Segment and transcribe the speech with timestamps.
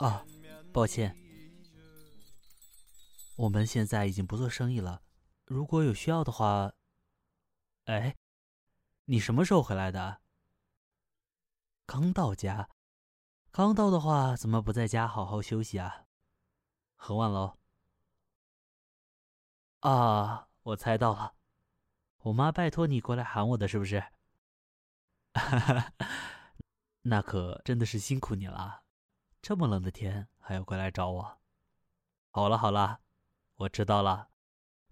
[0.00, 0.24] 啊，
[0.72, 1.14] 抱歉，
[3.36, 5.02] 我们现在已经不做生意了。
[5.44, 6.72] 如果有需要的话，
[7.84, 8.16] 哎，
[9.04, 10.22] 你什么时候回来的？
[11.84, 12.70] 刚到家，
[13.50, 16.06] 刚到的话，怎么不在家好好休息啊？
[16.96, 17.58] 很晚喽。
[19.80, 21.34] 啊，我猜到了，
[22.20, 24.00] 我妈拜托你过来喊我的，是不是？
[25.34, 25.92] 哈哈，
[27.02, 28.82] 那可真的是辛苦你了，
[29.42, 31.40] 这么冷的天还要过来找我。
[32.30, 33.00] 好了好了，
[33.56, 34.30] 我知道了，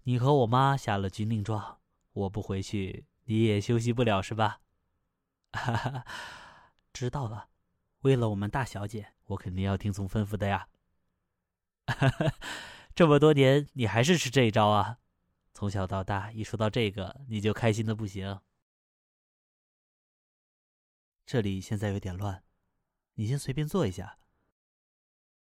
[0.03, 1.79] 你和我妈下了军令状，
[2.11, 4.61] 我不回去你也休息不了是吧？
[5.53, 6.05] 哈哈，
[6.91, 7.49] 知道了，
[8.01, 10.67] 为了我们大小姐，我肯定要听从吩咐的呀。
[11.87, 12.33] 哈哈。
[12.95, 14.97] 这么多年，你还是吃这一招啊？
[15.53, 18.41] 从小到大，一说到这个，你就开心的不行。
[21.25, 22.43] 这里现在有点乱，
[23.13, 24.17] 你先随便坐一下。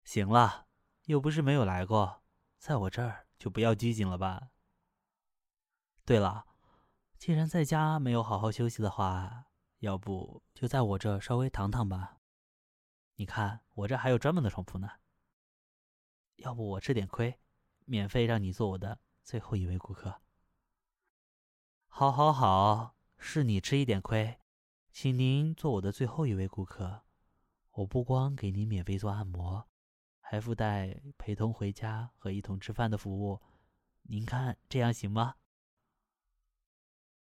[0.09, 0.69] 行了，
[1.05, 2.23] 又不是没有来过，
[2.57, 4.53] 在我这儿就不要拘谨了吧。
[6.07, 6.47] 对了，
[7.19, 12.23] 既然在家没有好好休息的话，要不就在我这稍微躺躺吧。
[13.17, 14.93] 你看，我这还有专门的床铺呢。
[16.37, 17.39] 要不我吃点亏？
[17.85, 20.23] 免费让你做我的最后一位顾客。
[21.87, 24.41] 好，好，好，是你吃一点亏，
[24.91, 27.03] 请您做我的最后一位顾客。
[27.73, 29.69] 我不光给您免费做按摩，
[30.31, 33.41] 还附带陪同回家和一同吃饭的服务。
[34.03, 35.37] 您看这样行吗？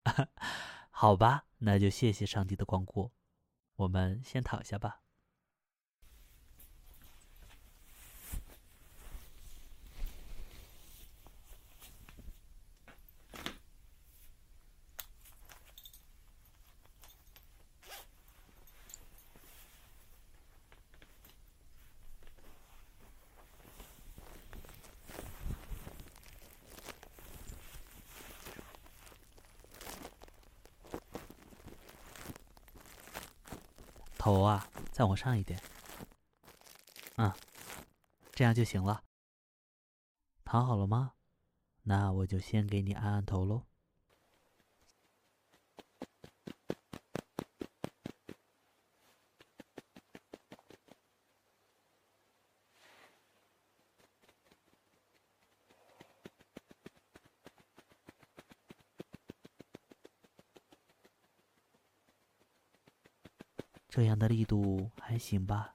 [0.92, 3.14] 好吧，那就谢谢上帝的光顾。
[3.78, 5.07] 我们先躺下吧。
[34.28, 35.58] 头啊，再往上一点。
[37.16, 37.32] 嗯，
[38.34, 39.02] 这样就行了。
[40.44, 41.14] 躺好了吗？
[41.84, 43.67] 那我就先给你按按头喽。
[63.98, 65.74] 这样的力度还行吧？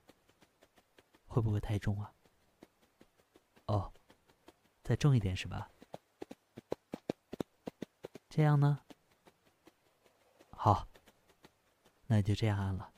[1.26, 2.14] 会不会太重啊？
[3.66, 3.92] 哦，
[4.84, 5.68] 再重一点是吧？
[8.30, 8.78] 这样呢？
[10.50, 10.86] 好，
[12.06, 12.91] 那就这样按了。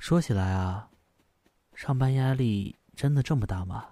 [0.00, 0.88] 说起来啊，
[1.74, 3.86] 上班压力真的这么大吗？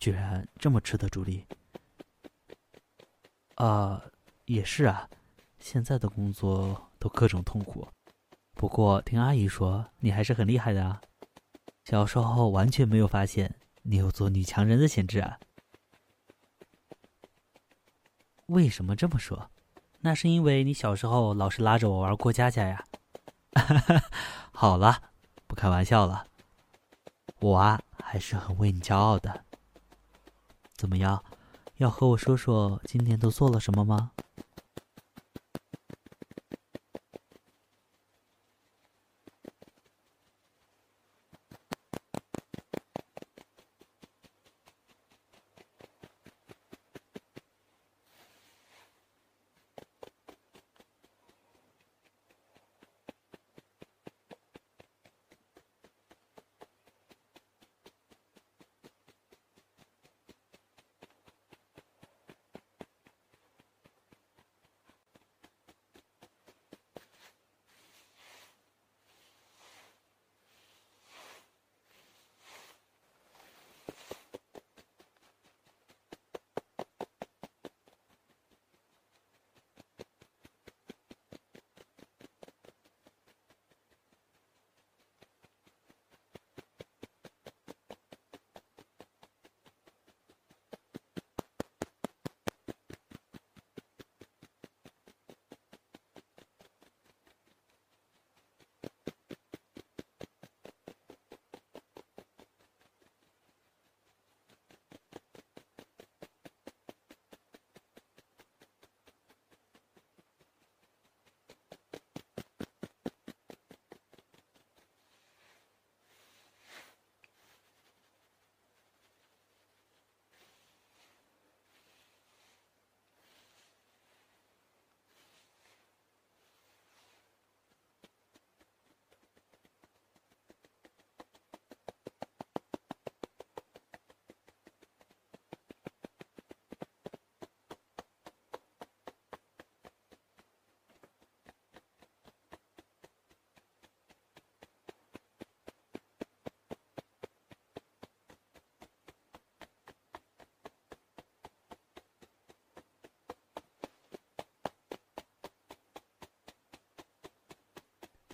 [0.00, 1.44] 居然这么吃得住力？
[3.56, 4.02] 啊，
[4.46, 5.08] 也是啊，
[5.58, 7.86] 现在的工作都各种痛苦。
[8.54, 10.98] 不过听阿姨说，你还是很厉害的啊。
[11.84, 15.38] 小时候完全没有发现你有做女强人的潜质啊。
[18.46, 19.50] 为什么这么说？
[20.00, 22.82] 那是因为你小时候老是拉着我玩过家家呀。
[23.52, 24.02] 哈 哈
[24.62, 25.02] 好了，
[25.48, 26.24] 不开玩笑了。
[27.40, 29.44] 我啊，还是很为你骄傲的。
[30.76, 31.24] 怎么样，
[31.78, 34.12] 要和我说说今天都做了什么吗？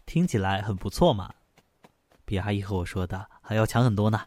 [0.08, 1.34] 听起来很不错嘛，
[2.24, 4.22] 比阿姨和我说的还要强很多呢。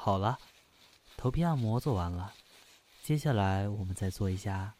[0.00, 0.38] 好了，
[1.16, 2.32] 头皮按摩做完了，
[3.02, 4.72] 接下来我们再做一下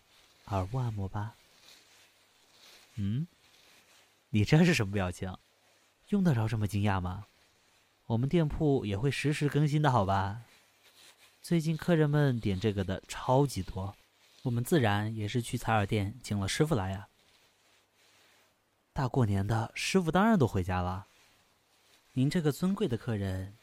[0.46, 1.34] 耳部按摩吧。
[2.94, 3.26] 嗯，
[4.30, 5.36] 你这是什么表情？
[6.10, 7.26] 用得着这么惊讶吗？
[8.06, 10.42] 我们店铺也会实时更新的，好吧？
[11.42, 13.96] 最近客人们点这个的超级多，
[14.44, 17.08] 我们自然也是去采耳店请了师傅来呀。
[18.92, 21.08] 大过年的，师傅当然都回家了。
[22.12, 23.56] 您这个尊贵的客人。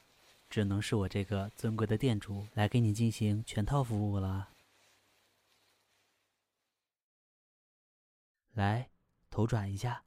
[0.49, 4.49] 只能是我这个尊贵的店主来给你进行全套服务了。
[8.53, 8.89] 来，
[9.29, 10.03] 头转一下。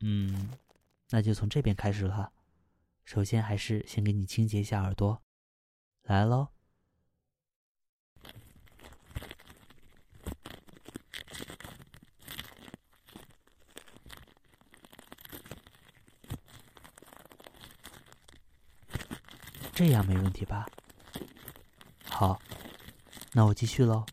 [0.00, 0.50] 嗯，
[1.10, 2.32] 那就从这边开始了。
[3.04, 5.20] 首先还是先给你清洁一下耳朵，
[6.02, 6.48] 来喽。
[19.80, 20.66] 这样没问题吧？
[22.06, 22.38] 好，
[23.32, 24.04] 那我继续喽。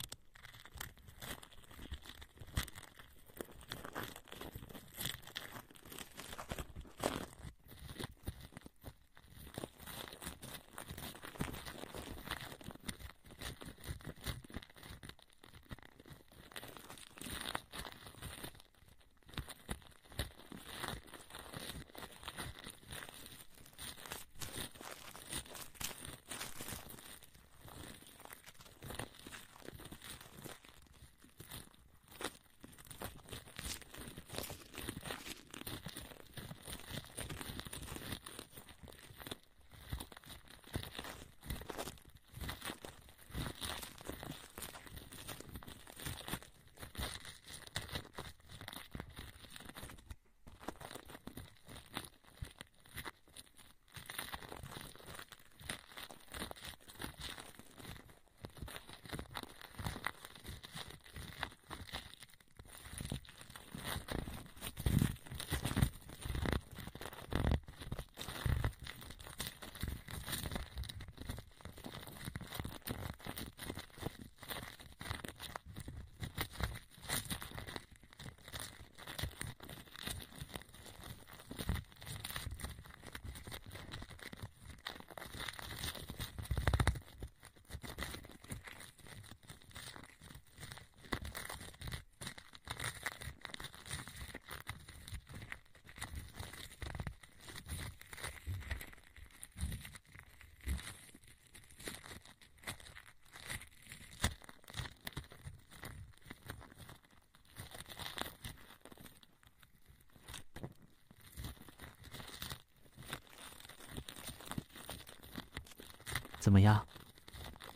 [116.40, 116.86] 怎么样？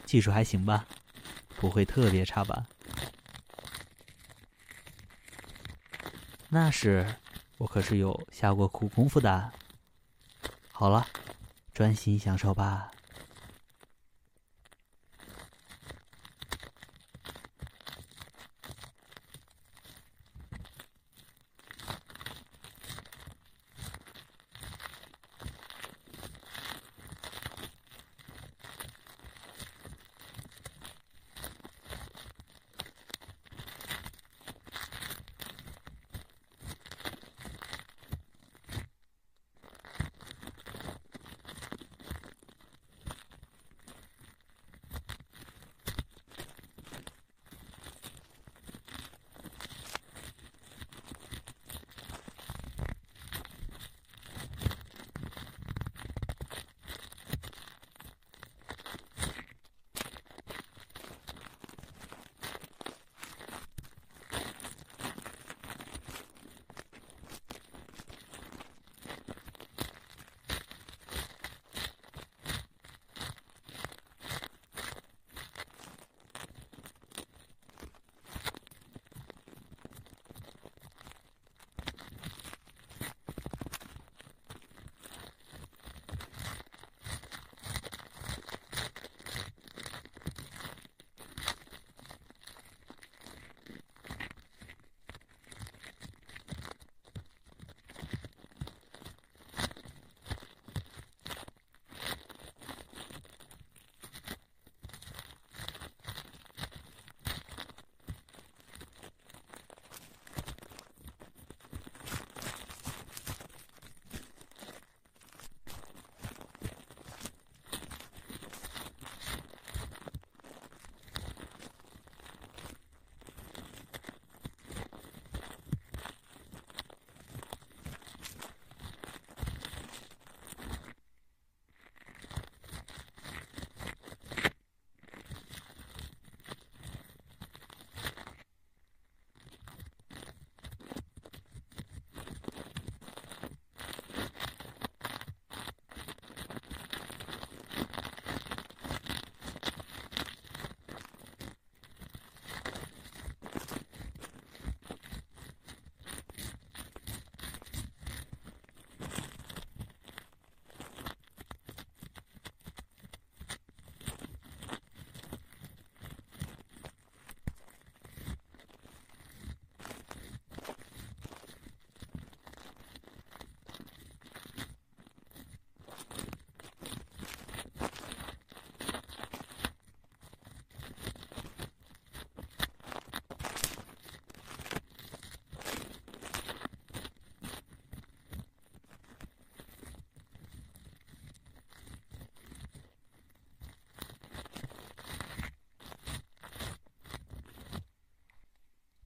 [0.06, 0.86] 技术还行吧？
[1.58, 2.66] 不会特别差吧？
[6.50, 7.16] 那是，
[7.58, 9.52] 我可是有下过苦功夫的。
[10.72, 11.08] 好了，
[11.74, 12.92] 专心享受吧。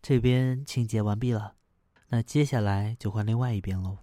[0.07, 1.55] 这边清洁完毕了，
[2.09, 3.97] 那接下来就换另外一边喽。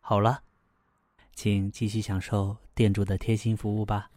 [0.00, 0.42] 好了，
[1.34, 4.10] 请继续享受店主的贴心服务吧。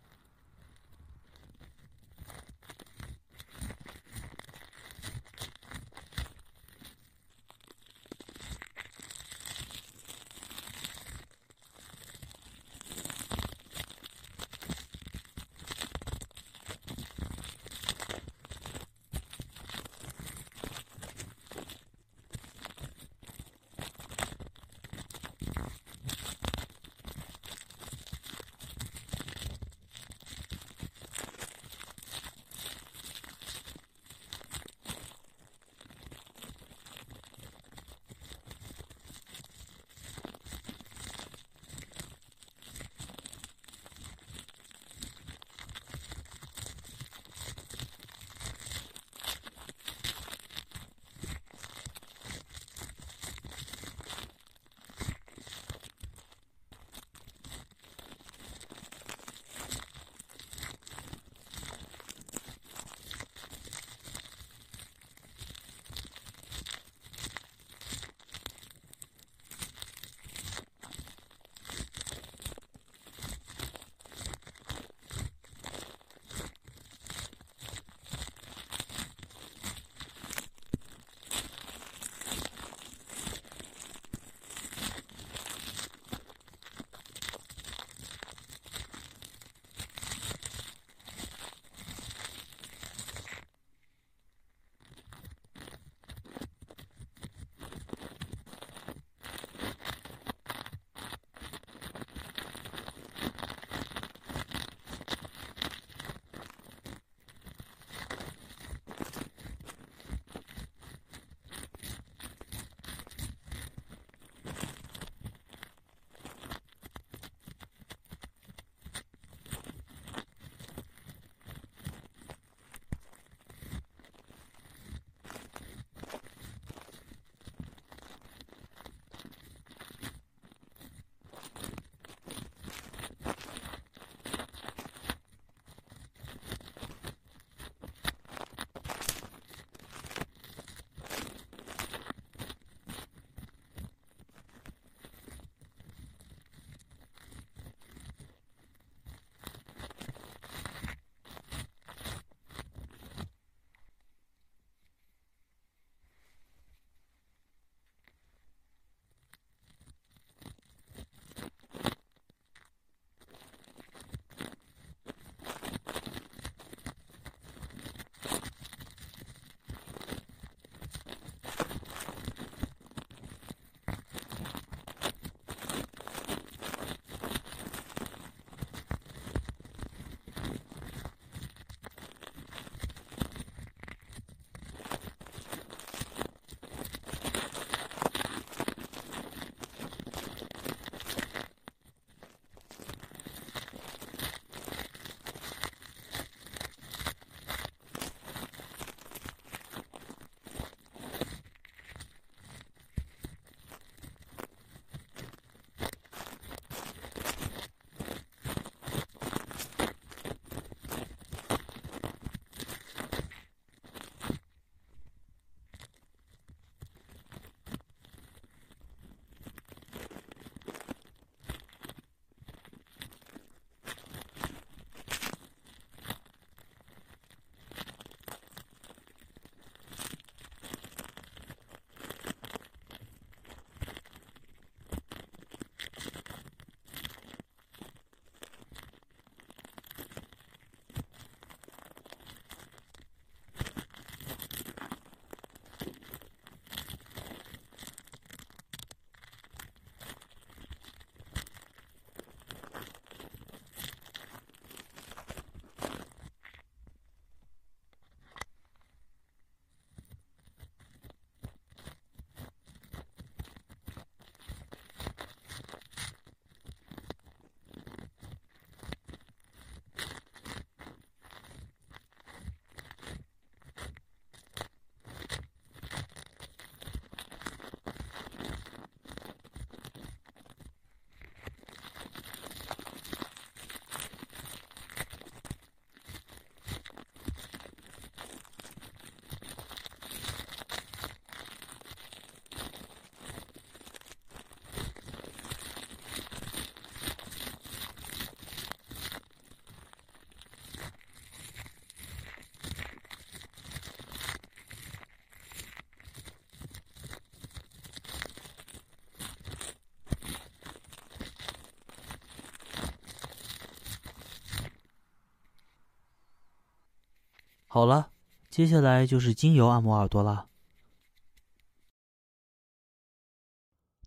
[317.74, 318.12] 好了，
[318.52, 320.48] 接下来就是精油按摩耳朵了。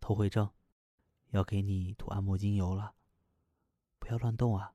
[0.00, 0.48] 头回正，
[1.30, 2.94] 要给你涂按摩精油了，
[3.98, 4.74] 不要乱动啊，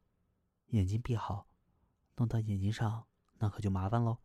[0.72, 1.48] 眼睛闭好，
[2.18, 3.06] 弄到眼睛上
[3.38, 4.18] 那可就麻烦喽。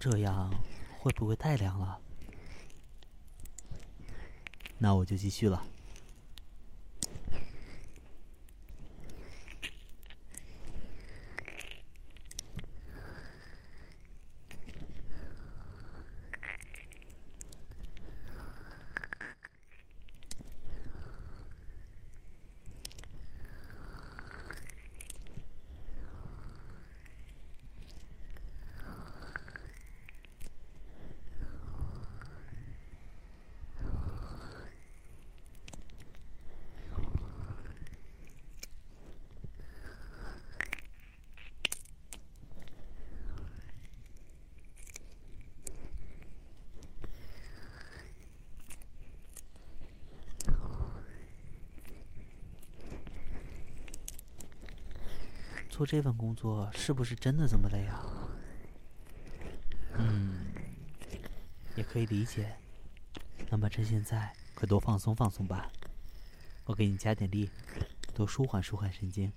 [0.00, 0.50] 这样
[0.98, 2.00] 会不会太凉了？
[4.78, 5.62] 那我就继续了。
[55.76, 58.00] 做这份工作是不是真的这么累啊？
[59.98, 60.54] 嗯，
[61.74, 62.54] 也可以理解。
[63.50, 65.68] 那么趁现在，快多放松放松吧。
[66.66, 67.50] 我给你加点力，
[68.14, 69.32] 多舒缓舒缓神经。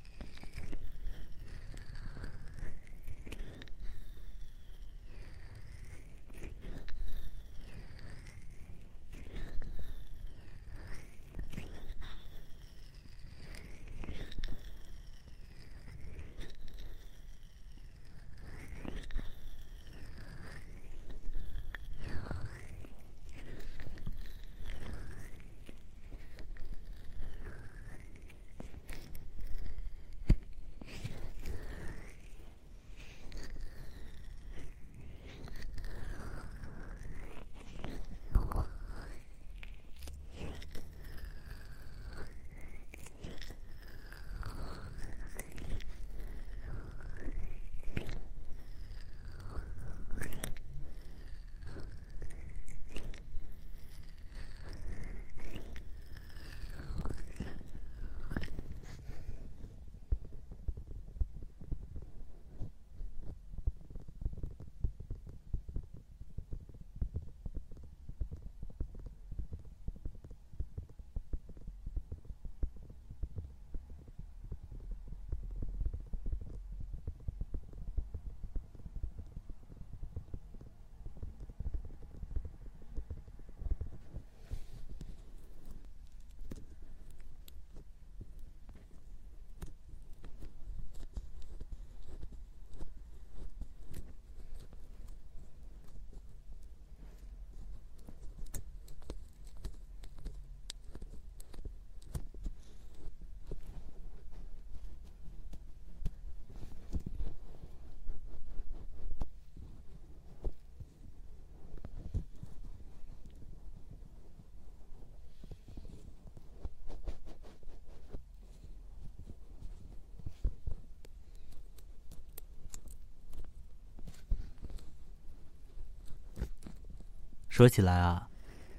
[127.57, 128.29] 说起来啊，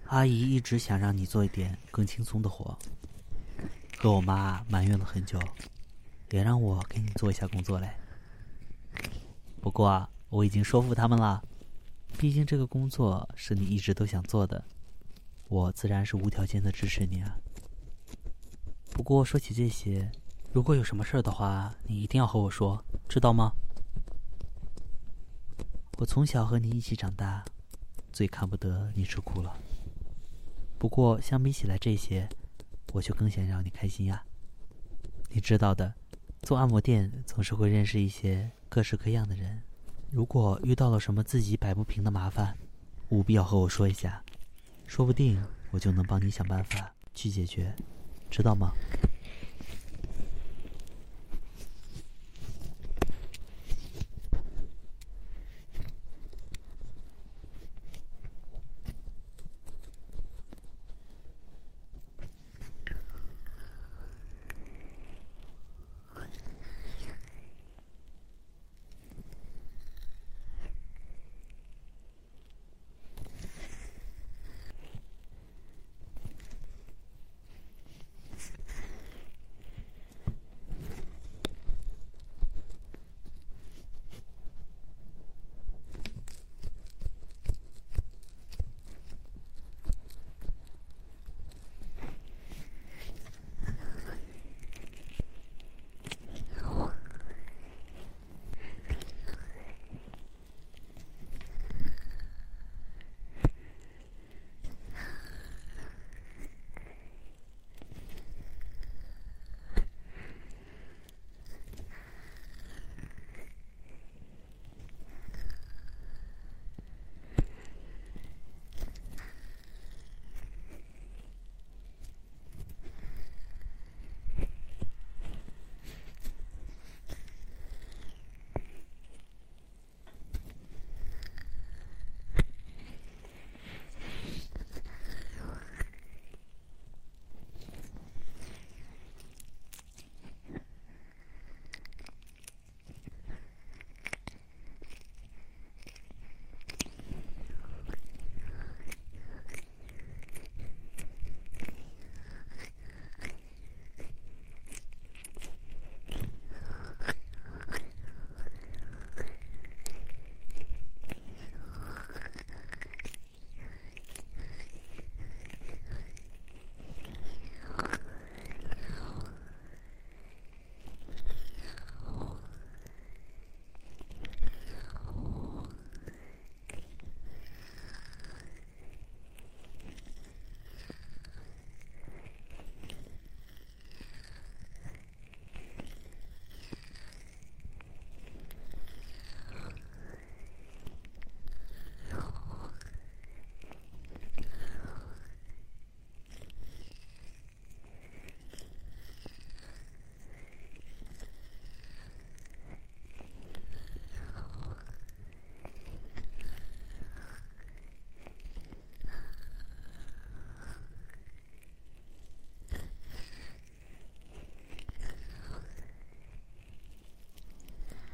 [0.07, 2.79] 阿姨一直想让你做一点更轻松的活，
[3.97, 5.37] 和我妈埋怨了很久，
[6.31, 7.91] 也让我给你做一下工作嘞。
[9.61, 11.43] 不过啊，我已经说服他们了，
[12.19, 14.63] 毕竟这个工作是你一直都想做的，
[15.49, 17.37] 我自然是无条件的支持你啊。
[18.93, 20.09] 不过说起这些，
[20.53, 23.51] 如果有什么事儿的话，你一定要和我说，知道吗？
[25.97, 27.45] 我从小和你一起长大。
[28.19, 29.57] 最看不得你吃苦了。
[30.77, 32.29] 不过相比起来，这些
[32.93, 34.25] 我就更想让你开心呀。
[35.31, 35.95] 你知道的，
[36.43, 39.63] 做按摩店总是会认识一些各式各样的人。
[40.11, 42.59] 如果遇到了什么自己摆不平的麻烦，
[43.11, 44.21] 务必要和我说一下，
[44.89, 47.73] 说不定我就能帮你想办法去解决，
[48.29, 48.73] 知道吗？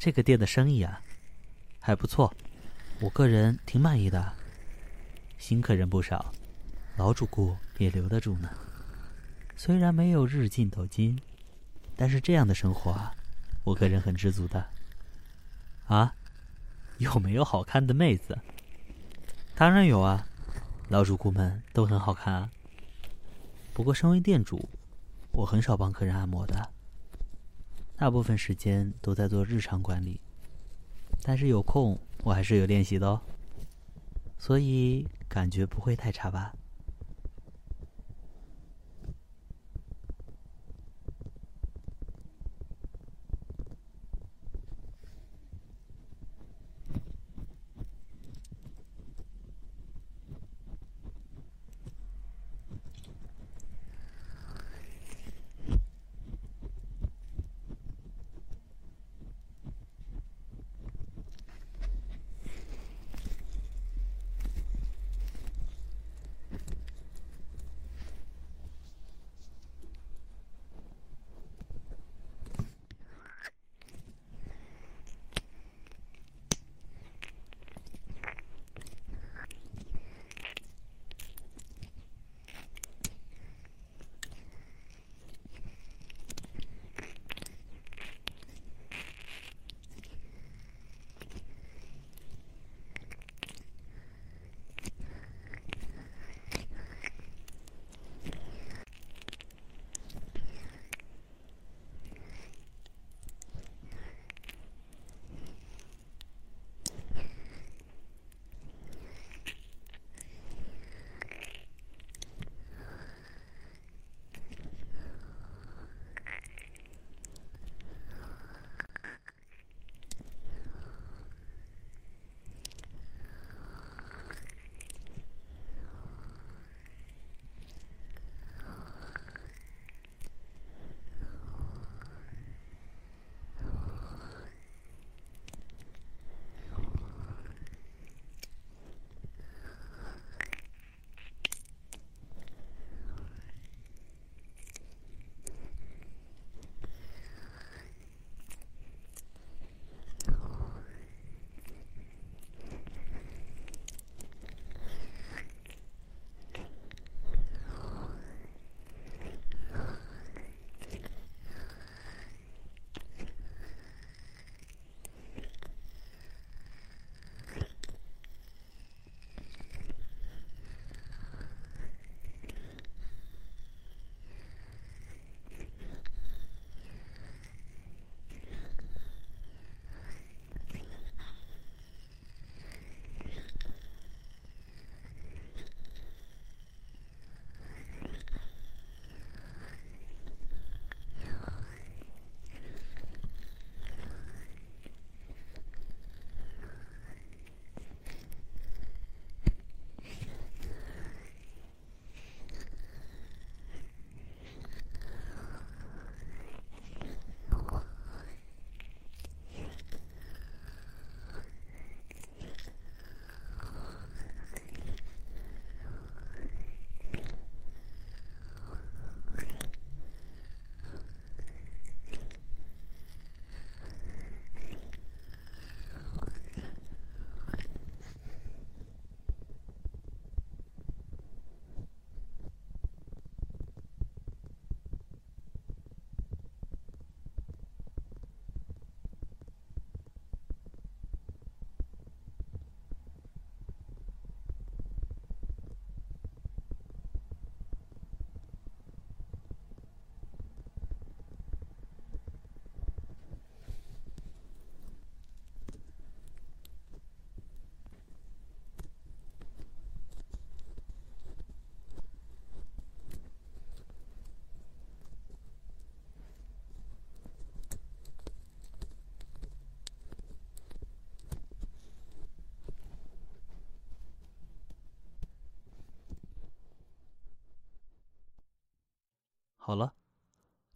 [0.05, 1.01] 这个店的生意啊，
[1.81, 2.31] 还不错，
[3.01, 4.35] 我个人挺满意的。
[5.39, 6.31] 新客人不少，
[6.99, 8.51] 老主顾也留得住呢。
[9.57, 11.19] 虽然没有日进斗金，
[11.97, 13.15] 但是这样的生活啊，
[13.65, 14.63] 我个人很知足的。
[15.87, 16.15] 啊，
[16.99, 18.39] 有没有好看的妹子？
[19.55, 20.27] 当然有啊，
[20.91, 22.51] 老主顾们都很好看啊。
[23.73, 24.69] 不过身为店主，
[25.33, 26.74] 我很少帮客人按摩的，
[27.97, 30.21] 大部分时间都在做日常管理。
[31.23, 33.21] 但是有空，我还是有练习的哦。
[34.37, 36.53] 所以感觉不会太差吧？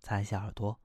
[0.08, 0.80] 擦一下耳朵。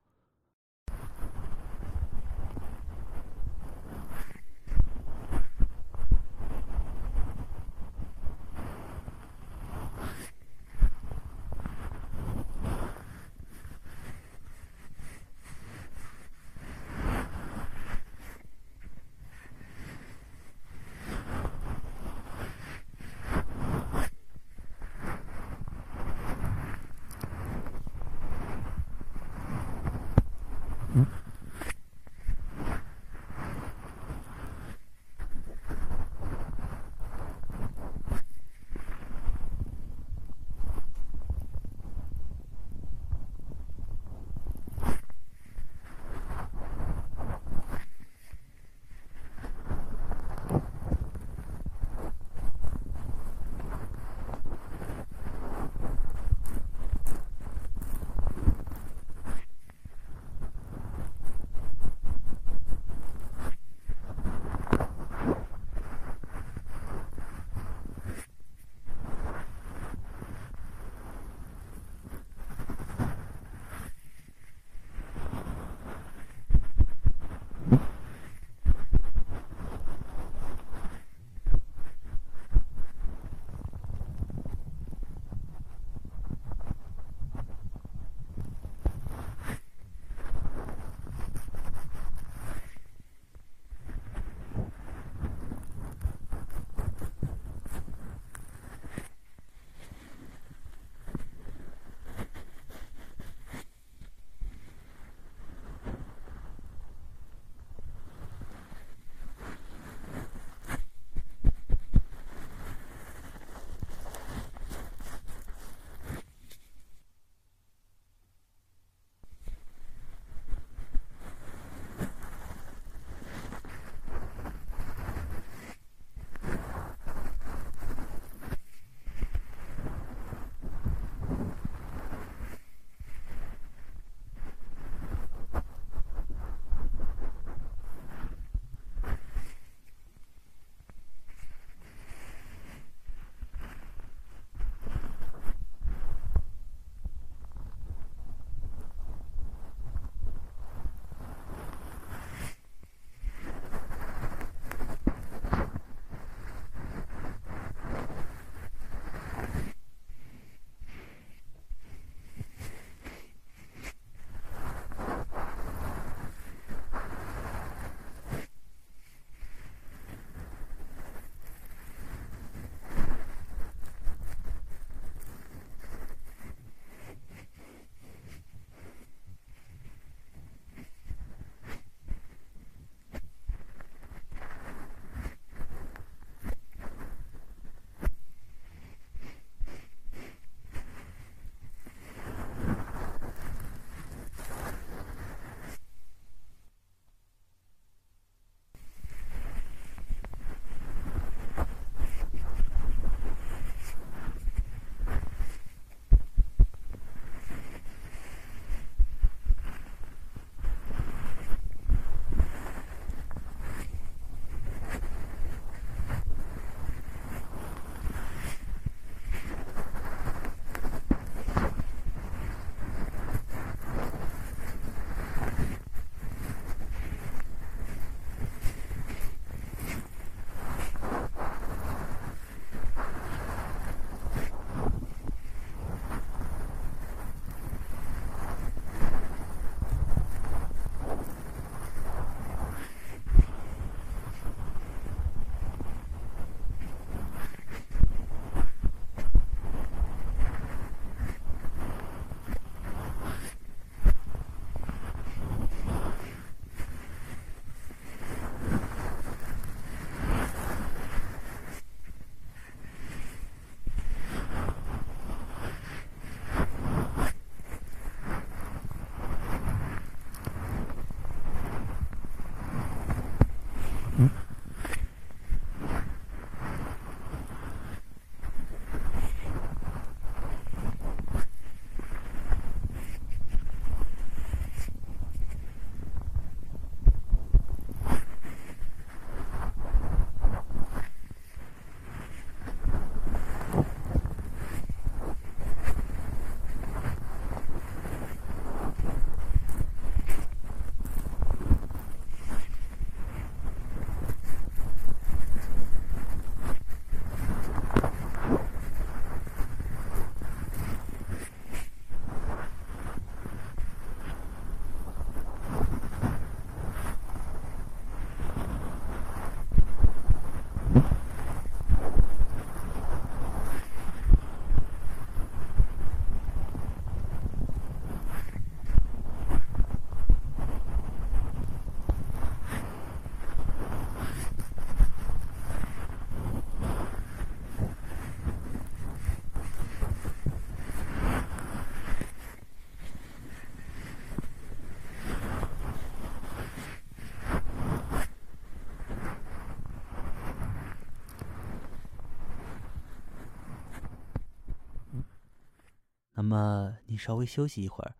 [356.43, 358.17] 那么你稍微休息一会儿，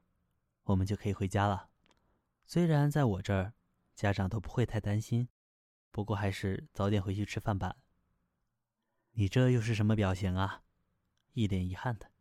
[0.63, 1.69] 我们就可以回家了。
[2.45, 3.53] 虽然在我这儿，
[3.95, 5.27] 家长都不会太担心，
[5.91, 7.75] 不过还是早点回去吃饭吧。
[9.11, 10.63] 你这又是什么表情啊？
[11.33, 12.13] 一脸遗憾的，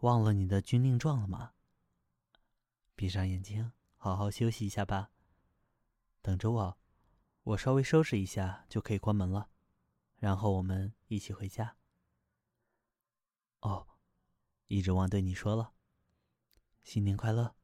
[0.00, 1.52] 忘了你的军令状了吗？
[2.94, 5.10] 闭上眼睛，好好休息一下吧。
[6.22, 6.78] 等着我，
[7.42, 9.50] 我稍微收拾一下就可以关门了，
[10.16, 11.76] 然后我们一起回家。
[13.60, 13.88] 哦。
[14.66, 15.72] 一直忘对你说了，
[16.82, 17.54] 新年快乐。